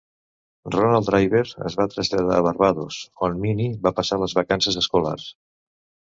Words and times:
Ronald 0.75 1.07
Driver 1.09 1.41
es 1.69 1.75
va 1.81 1.85
traslladar 1.91 2.37
a 2.37 2.45
Barbados, 2.47 2.97
on 3.27 3.35
Minnie 3.43 3.75
va 3.83 3.91
passar 4.01 4.19
les 4.23 4.33
vacances 4.39 4.79
escolars. 4.83 5.27